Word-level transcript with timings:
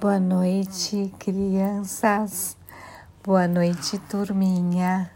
Boa 0.00 0.18
noite, 0.18 1.12
crianças. 1.18 2.56
Boa 3.22 3.46
noite, 3.46 3.98
turminha. 3.98 5.10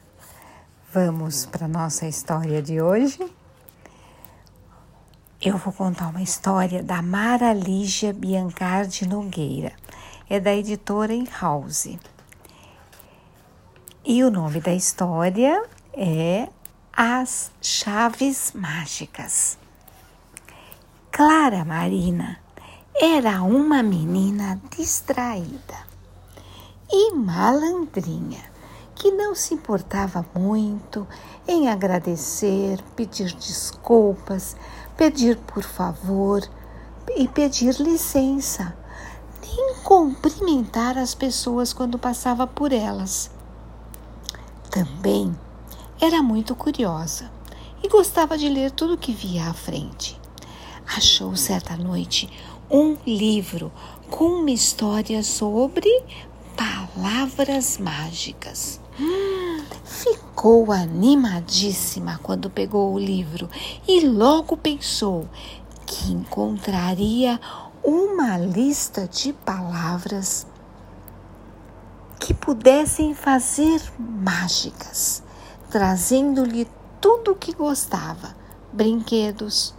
Vamos 0.92 1.46
para 1.46 1.66
nossa 1.66 2.06
história 2.06 2.60
de 2.60 2.82
hoje? 2.82 3.18
Eu 5.40 5.56
vou 5.56 5.72
contar 5.72 6.08
uma 6.08 6.20
história 6.20 6.82
da 6.82 7.00
Mara 7.00 7.54
Lígia 7.54 8.12
Biancardi 8.12 9.08
Nogueira. 9.08 9.72
É 10.28 10.38
da 10.38 10.54
editora 10.54 11.14
em 11.14 11.26
House. 11.40 11.96
E 14.04 14.22
o 14.22 14.30
nome 14.30 14.60
da 14.60 14.74
história 14.74 15.64
é 15.94 16.46
As 16.92 17.50
Chaves 17.62 18.52
Mágicas. 18.54 19.56
Clara 21.10 21.64
Marina 21.64 22.43
era 23.00 23.42
uma 23.42 23.82
menina 23.82 24.60
distraída 24.70 25.78
e 26.88 27.12
malandrinha 27.12 28.42
que 28.94 29.10
não 29.10 29.34
se 29.34 29.52
importava 29.52 30.24
muito 30.32 31.04
em 31.46 31.68
agradecer, 31.68 32.80
pedir 32.94 33.34
desculpas, 33.34 34.56
pedir 34.96 35.36
por 35.38 35.64
favor 35.64 36.48
e 37.16 37.26
pedir 37.26 37.74
licença, 37.80 38.76
nem 39.42 39.74
cumprimentar 39.82 40.96
as 40.96 41.16
pessoas 41.16 41.72
quando 41.72 41.98
passava 41.98 42.46
por 42.46 42.72
elas. 42.72 43.28
Também 44.70 45.36
era 46.00 46.22
muito 46.22 46.54
curiosa 46.54 47.28
e 47.82 47.88
gostava 47.88 48.38
de 48.38 48.48
ler 48.48 48.70
tudo 48.70 48.96
que 48.96 49.12
via 49.12 49.50
à 49.50 49.52
frente. 49.52 50.18
Achou 50.96 51.34
certa 51.34 51.76
noite 51.76 52.30
um 52.70 52.96
livro 53.06 53.72
com 54.10 54.40
uma 54.40 54.50
história 54.50 55.22
sobre 55.22 55.90
palavras 56.56 57.78
mágicas. 57.78 58.80
ficou 59.84 60.72
animadíssima 60.72 62.20
quando 62.22 62.50
pegou 62.50 62.94
o 62.94 62.98
livro 62.98 63.48
e 63.88 64.06
logo 64.06 64.56
pensou 64.56 65.28
que 65.86 66.12
encontraria 66.12 67.40
uma 67.82 68.38
lista 68.38 69.06
de 69.06 69.32
palavras 69.32 70.46
que 72.18 72.32
pudessem 72.32 73.14
fazer 73.14 73.82
mágicas, 73.98 75.22
trazendo-lhe 75.70 76.66
tudo 77.00 77.32
o 77.32 77.36
que 77.36 77.52
gostava: 77.52 78.34
brinquedos, 78.72 79.74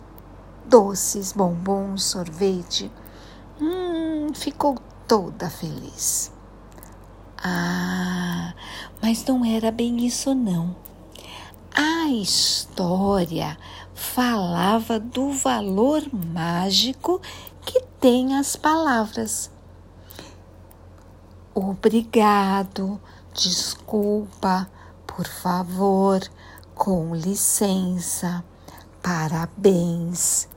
doces, 0.68 1.32
bombons, 1.32 2.04
sorvete. 2.04 2.92
Hum, 3.60 4.34
ficou 4.34 4.78
toda 5.08 5.50
feliz. 5.50 6.32
Ah, 7.38 8.54
mas 9.02 9.24
não 9.26 9.46
era 9.46 9.72
bem 9.72 10.06
isso 10.06 10.34
não. 10.34 10.76
A 11.74 12.10
história 12.10 13.58
falava 13.94 15.00
do 15.00 15.32
valor 15.32 16.04
mágico 16.14 17.22
que 17.62 17.82
tem 18.00 18.36
as 18.36 18.56
palavras. 18.56 19.52
Obrigado, 21.54 23.00
desculpa, 23.34 24.70
por 25.06 25.26
favor, 25.26 26.20
com 26.74 27.16
licença, 27.16 28.44
parabéns 29.02 30.50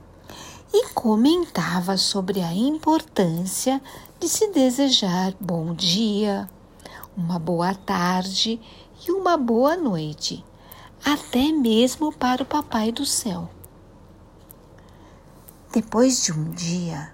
e 0.71 0.89
comentava 0.89 1.97
sobre 1.97 2.41
a 2.41 2.53
importância 2.53 3.81
de 4.19 4.29
se 4.29 4.51
desejar 4.51 5.33
bom 5.39 5.73
dia, 5.73 6.47
uma 7.17 7.39
boa 7.39 7.73
tarde 7.73 8.61
e 9.07 9.11
uma 9.11 9.35
boa 9.35 9.75
noite, 9.75 10.45
até 11.03 11.51
mesmo 11.51 12.13
para 12.13 12.43
o 12.43 12.45
Papai 12.45 12.91
do 12.91 13.05
Céu. 13.05 13.49
Depois 15.71 16.23
de 16.23 16.31
um 16.31 16.51
dia, 16.51 17.13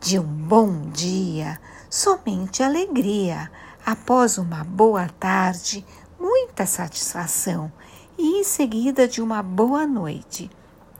de 0.00 0.18
um 0.18 0.22
bom 0.22 0.90
dia, 0.90 1.58
somente 1.88 2.62
alegria, 2.62 3.50
após 3.84 4.36
uma 4.36 4.62
boa 4.62 5.08
tarde, 5.08 5.84
muita 6.18 6.66
satisfação 6.66 7.72
e 8.18 8.40
em 8.40 8.44
seguida 8.44 9.08
de 9.08 9.22
uma 9.22 9.42
boa 9.42 9.86
noite, 9.86 10.50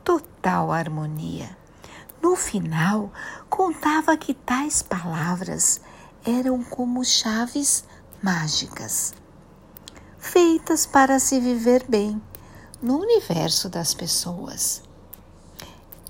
total 0.03 0.73
harmonia. 0.73 1.64
No 2.25 2.37
final, 2.37 3.13
contava 3.51 4.17
que 4.17 4.33
tais 4.33 4.81
palavras 4.81 5.83
eram 6.25 6.65
como 6.65 7.05
chaves 7.05 7.85
mágicas, 8.23 9.13
feitas 10.17 10.87
para 10.87 11.19
se 11.19 11.39
viver 11.39 11.85
bem 11.87 12.19
no 12.81 12.99
universo 12.99 13.69
das 13.69 13.93
pessoas. 13.93 14.83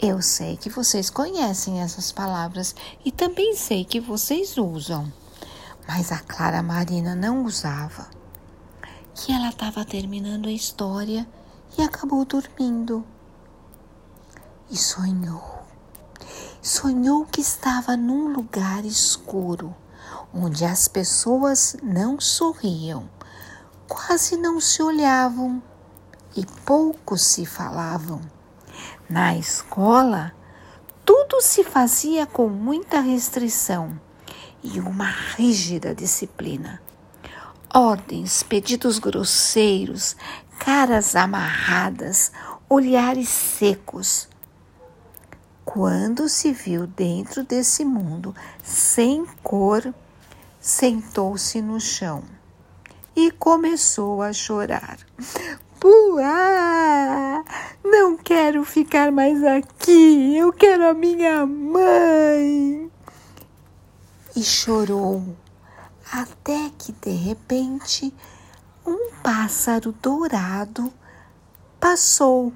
Eu 0.01 0.23
sei 0.23 0.57
que 0.57 0.71
vocês 0.71 1.11
conhecem 1.11 1.81
essas 1.83 2.13
palavras 2.13 2.77
e 3.05 3.11
também 3.11 3.57
sei 3.57 3.85
que 3.85 3.99
vocês 3.99 4.57
usam, 4.57 5.13
mas 5.89 6.13
a 6.13 6.21
Clara 6.21 6.63
Marina 6.63 7.17
não 7.17 7.45
usava. 7.45 8.09
Que 9.17 9.33
ela 9.33 9.49
estava 9.49 9.85
terminando 9.85 10.49
a 10.49 10.53
história 10.53 11.27
e 11.77 11.83
acabou 11.83 12.25
dormindo. 12.25 13.05
E 14.71 14.77
sonhou 14.77 15.53
sonhou 16.65 17.27
que 17.27 17.43
estava 17.43 17.95
num 17.95 18.33
lugar 18.33 18.87
escuro, 18.87 19.77
onde 20.33 20.65
as 20.65 20.89
pessoas 20.89 21.77
não 21.83 22.19
sorriam, 22.19 23.07
quase 23.87 24.39
não 24.39 24.59
se 24.59 24.83
olhavam 24.83 25.63
e 26.35 26.47
pouco 26.65 27.19
se 27.19 27.45
falavam. 27.45 28.23
Na 29.07 29.37
escola, 29.37 30.33
tudo 31.05 31.43
se 31.43 31.63
fazia 31.63 32.25
com 32.25 32.49
muita 32.49 32.99
restrição 32.99 34.01
e 34.63 34.81
uma 34.81 35.11
rígida 35.37 35.95
disciplina. 35.95 36.81
Ordens, 37.75 38.43
pedidos 38.43 38.99
grosseiros, 38.99 40.17
caras 40.59 41.15
amarradas, 41.15 42.33
olhares 42.71 43.29
secos 43.29 44.33
quando 45.75 46.29
se 46.29 46.53
viu 46.53 46.87
dentro 46.87 47.43
desse 47.43 47.85
mundo 47.85 48.33
sem 48.62 49.27
cor, 49.43 49.93
sentou-se 50.61 51.61
no 51.61 51.81
chão 51.81 52.23
e 53.17 53.33
começou 53.33 54.23
a 54.23 54.33
chorar. 54.33 54.97
Puá! 55.81 57.45
Não 57.83 58.17
quero 58.17 58.65
ficar 58.65 59.11
mais 59.11 59.43
aqui, 59.43 60.37
eu 60.37 60.53
quero 60.53 60.87
a 60.87 60.95
minha 60.95 61.45
mãe! 61.45 62.89
E 64.37 64.45
chorou, 64.45 65.37
até 66.13 66.71
que 66.79 66.93
de 66.93 67.11
repente 67.11 68.15
um 68.87 69.11
pássaro 69.25 69.91
dourado 70.01 70.93
passou 71.81 72.53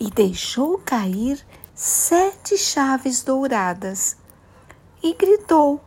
e 0.00 0.10
deixou 0.10 0.76
cair 0.78 1.46
sete 1.76 2.56
chaves 2.56 3.22
douradas 3.22 4.16
e 5.02 5.12
gritou: 5.12 5.84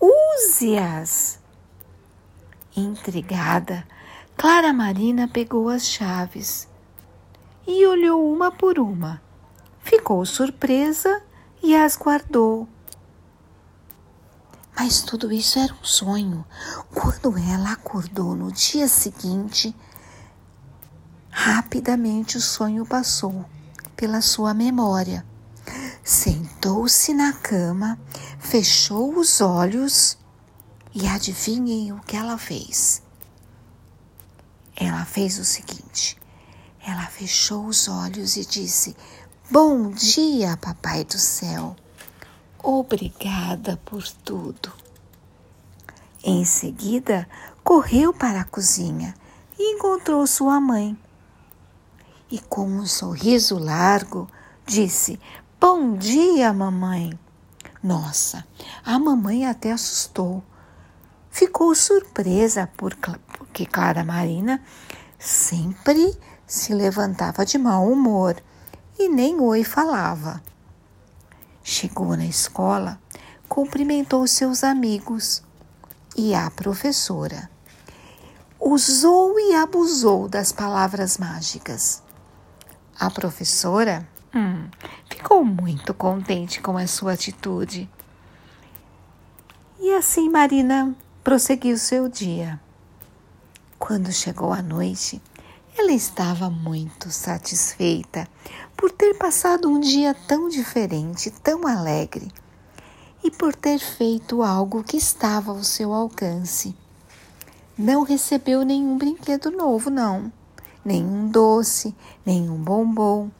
Use-as! 0.00 1.38
Intrigada, 2.76 3.86
Clara 4.36 4.72
Marina 4.72 5.28
pegou 5.28 5.68
as 5.68 5.86
chaves 5.86 6.68
e 7.64 7.86
olhou 7.86 8.32
uma 8.32 8.50
por 8.50 8.80
uma. 8.80 9.22
Ficou 9.78 10.26
surpresa 10.26 11.22
e 11.62 11.76
as 11.76 11.96
guardou. 11.96 12.68
Mas 14.76 15.02
tudo 15.02 15.30
isso 15.30 15.60
era 15.60 15.72
um 15.72 15.84
sonho. 15.84 16.44
Quando 16.92 17.38
ela 17.38 17.72
acordou 17.72 18.34
no 18.34 18.50
dia 18.50 18.88
seguinte, 18.88 19.76
rapidamente 21.30 22.36
o 22.36 22.40
sonho 22.40 22.84
passou 22.84 23.44
pela 24.00 24.22
sua 24.22 24.54
memória. 24.54 25.26
Sentou-se 26.02 27.12
na 27.14 27.32
cama, 27.32 27.98
fechou 28.38 29.18
os 29.18 29.40
olhos 29.40 30.18
e 30.94 31.06
adivinhem 31.06 31.92
o 31.92 32.00
que 32.00 32.16
ela 32.16 32.38
fez. 32.38 33.02
Ela 34.74 35.04
fez 35.04 35.38
o 35.38 35.44
seguinte: 35.44 36.18
ela 36.84 37.06
fechou 37.06 37.66
os 37.66 37.88
olhos 37.88 38.36
e 38.36 38.44
disse: 38.44 38.96
Bom 39.50 39.90
dia, 39.90 40.56
Papai 40.56 41.04
do 41.04 41.18
Céu. 41.18 41.76
Obrigada 42.62 43.76
por 43.84 44.02
tudo. 44.24 44.72
Em 46.24 46.44
seguida, 46.44 47.28
correu 47.62 48.12
para 48.12 48.40
a 48.40 48.44
cozinha 48.44 49.14
e 49.58 49.74
encontrou 49.74 50.26
sua 50.26 50.60
mãe 50.60 50.98
e, 52.30 52.38
com 52.38 52.66
um 52.66 52.86
sorriso 52.86 53.58
largo, 53.58 54.28
disse: 54.66 55.20
Bom 55.60 55.94
dia, 55.94 56.54
mamãe. 56.54 57.12
Nossa, 57.82 58.46
a 58.82 58.98
mamãe 58.98 59.46
até 59.46 59.72
assustou. 59.72 60.42
Ficou 61.30 61.74
surpresa 61.74 62.66
por, 62.78 62.96
porque 63.36 63.66
Clara 63.66 64.02
Marina 64.02 64.64
sempre 65.18 66.18
se 66.46 66.72
levantava 66.72 67.44
de 67.44 67.58
mau 67.58 67.92
humor 67.92 68.42
e 68.98 69.06
nem 69.10 69.38
oi 69.38 69.62
falava. 69.62 70.42
Chegou 71.62 72.16
na 72.16 72.24
escola, 72.24 72.98
cumprimentou 73.46 74.26
seus 74.26 74.64
amigos 74.64 75.42
e 76.16 76.34
a 76.34 76.50
professora. 76.50 77.50
Usou 78.58 79.38
e 79.38 79.54
abusou 79.56 80.26
das 80.26 80.52
palavras 80.52 81.18
mágicas. 81.18 82.02
A 82.98 83.10
professora 83.10 84.08
hum, 84.34 84.68
ficou 85.20 85.44
muito 85.44 85.92
contente 85.92 86.62
com 86.62 86.78
a 86.78 86.86
sua 86.86 87.12
atitude. 87.12 87.86
E 89.78 89.92
assim 89.92 90.30
Marina 90.30 90.96
prosseguiu 91.22 91.76
seu 91.76 92.08
dia. 92.08 92.58
Quando 93.78 94.10
chegou 94.10 94.50
a 94.50 94.62
noite, 94.62 95.20
ela 95.76 95.92
estava 95.92 96.48
muito 96.48 97.10
satisfeita 97.10 98.26
por 98.74 98.90
ter 98.90 99.12
passado 99.18 99.68
um 99.68 99.78
dia 99.78 100.14
tão 100.26 100.48
diferente, 100.48 101.30
tão 101.30 101.66
alegre, 101.66 102.32
e 103.22 103.30
por 103.30 103.54
ter 103.54 103.78
feito 103.78 104.42
algo 104.42 104.82
que 104.82 104.96
estava 104.96 105.50
ao 105.52 105.62
seu 105.62 105.92
alcance. 105.92 106.74
Não 107.76 108.04
recebeu 108.04 108.62
nenhum 108.62 108.96
brinquedo 108.96 109.50
novo, 109.50 109.90
não, 109.90 110.32
nenhum 110.82 111.28
doce, 111.28 111.94
nenhum 112.24 112.56
bombom, 112.56 113.30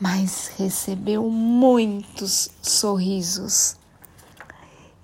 mas 0.00 0.52
recebeu 0.58 1.28
muitos 1.30 2.50
sorrisos. 2.62 3.76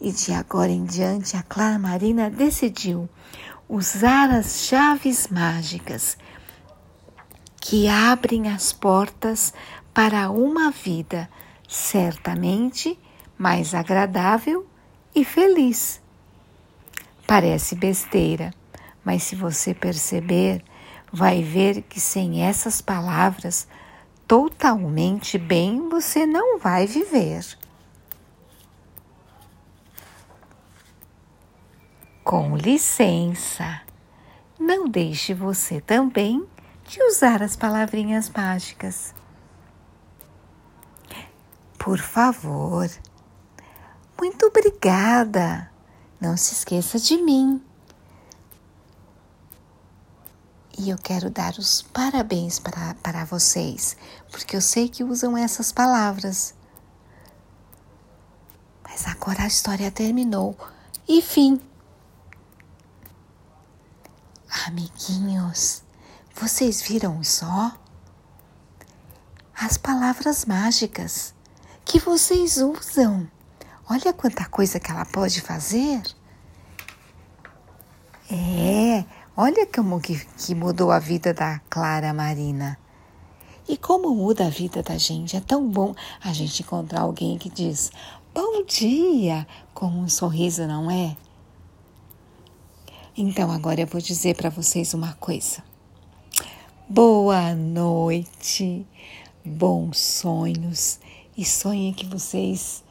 E 0.01 0.13
de 0.13 0.33
agora 0.33 0.71
em 0.71 0.85
diante, 0.85 1.37
a 1.37 1.43
Clara 1.43 1.79
Marina 1.79 2.31
decidiu 2.31 3.09
usar 3.69 4.31
as 4.31 4.65
chaves 4.67 5.29
mágicas 5.29 6.17
que 7.61 7.87
abrem 7.89 8.49
as 8.49 8.73
portas 8.73 9.53
para 9.93 10.31
uma 10.31 10.71
vida 10.71 11.29
certamente 11.69 12.99
mais 13.39 13.75
agradável 13.75 14.67
e 15.15 15.25
feliz. 15.25 16.01
Parece 17.27 17.77
besteira, 17.77 18.53
mas 19.05 19.23
se 19.23 19.37
você 19.37 19.73
perceber, 19.73 20.65
vai 21.13 21.43
ver 21.43 21.83
que 21.83 22.01
sem 22.01 22.43
essas 22.43 22.81
palavras, 22.81 23.69
totalmente 24.31 25.37
bem 25.37 25.89
você 25.89 26.25
não 26.25 26.57
vai 26.57 26.87
viver. 26.87 27.45
Com 32.23 32.57
licença, 32.57 33.81
não 34.57 34.89
deixe 34.89 35.35
você 35.35 35.81
também 35.81 36.47
de 36.87 37.03
usar 37.03 37.43
as 37.43 37.57
palavrinhas 37.57 38.31
mágicas. 38.31 39.13
Por 41.77 41.99
favor. 41.99 42.89
Muito 44.17 44.47
obrigada. 44.47 45.69
Não 46.21 46.37
se 46.37 46.55
esqueça 46.55 47.01
de 47.01 47.17
mim. 47.17 47.61
E 50.83 50.89
eu 50.89 50.97
quero 50.97 51.29
dar 51.29 51.59
os 51.59 51.83
parabéns 51.83 52.59
para, 52.59 52.95
para 53.03 53.27
vocês, 53.27 53.99
porque 54.31 54.57
eu 54.57 54.63
sei 54.63 54.89
que 54.89 55.05
usam 55.05 55.37
essas 55.37 55.71
palavras. 55.71 56.55
Mas 58.83 59.07
agora 59.07 59.43
a 59.43 59.47
história 59.47 59.91
terminou. 59.91 60.57
E 61.07 61.21
fim. 61.21 61.61
Amiguinhos, 64.67 65.83
vocês 66.35 66.81
viram 66.81 67.23
só? 67.23 67.77
As 69.55 69.77
palavras 69.77 70.47
mágicas 70.47 71.35
que 71.85 71.99
vocês 71.99 72.57
usam. 72.57 73.31
Olha 73.87 74.15
quanta 74.15 74.47
coisa 74.47 74.81
que 74.81 74.91
ela 74.91 75.05
pode 75.05 75.43
fazer. 75.43 76.01
É, 78.31 78.80
olha 79.41 79.67
como 79.67 79.99
que, 79.99 80.23
que 80.37 80.55
mudou 80.55 80.91
a 80.91 80.99
vida 80.99 81.33
da 81.33 81.61
Clara 81.71 82.13
Marina. 82.13 82.79
E 83.67 83.75
como 83.75 84.15
muda 84.15 84.47
a 84.47 84.51
vida 84.51 84.83
da 84.83 84.99
gente. 84.99 85.35
É 85.35 85.41
tão 85.41 85.67
bom 85.67 85.95
a 86.23 86.31
gente 86.35 86.61
encontrar 86.63 87.01
alguém 87.01 87.39
que 87.39 87.49
diz 87.49 87.91
bom 88.35 88.63
dia 88.65 89.47
com 89.73 89.87
um 89.87 90.09
sorriso, 90.11 90.67
não 90.67 90.91
é? 90.91 91.17
Então 93.17 93.51
agora 93.51 93.81
eu 93.81 93.87
vou 93.87 94.01
dizer 94.01 94.37
para 94.37 94.51
vocês 94.51 94.93
uma 94.93 95.15
coisa. 95.15 95.65
Boa 96.87 97.55
noite, 97.55 98.87
bons 99.43 99.99
sonhos 99.99 101.01
e 101.35 101.47
sonhem 101.47 101.95
que 101.95 102.05
vocês 102.05 102.85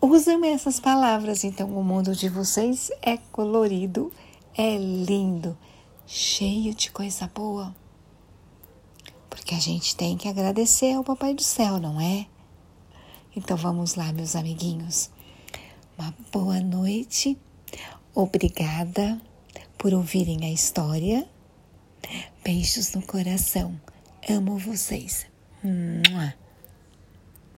usam 0.00 0.42
essas 0.46 0.80
palavras. 0.80 1.44
Então, 1.44 1.68
o 1.68 1.84
mundo 1.84 2.14
de 2.14 2.30
vocês 2.30 2.90
é 3.02 3.16
colorido, 3.16 4.10
é 4.56 4.76
lindo, 4.76 5.56
cheio 6.06 6.74
de 6.74 6.90
coisa 6.90 7.30
boa. 7.34 7.74
Porque 9.28 9.54
a 9.54 9.60
gente 9.60 9.96
tem 9.96 10.16
que 10.16 10.28
agradecer 10.28 10.94
ao 10.94 11.04
Papai 11.04 11.34
do 11.34 11.42
Céu, 11.42 11.78
não 11.78 12.00
é? 12.00 12.26
Então 13.36 13.56
vamos 13.56 13.94
lá, 13.94 14.12
meus 14.12 14.36
amiguinhos. 14.36 15.10
Uma 15.98 16.14
boa 16.32 16.60
noite. 16.60 17.36
Obrigada 18.14 19.20
por 19.76 19.92
ouvirem 19.92 20.44
a 20.44 20.50
história 20.50 21.28
Beijos 22.44 22.92
no 22.94 23.02
coração. 23.02 23.80
Amo 24.28 24.58
vocês. 24.58 25.26
Mua. 25.62 26.43